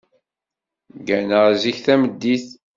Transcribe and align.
Gganeɣ 1.05 1.45
zik 1.61 1.77
tameddit. 1.85 2.47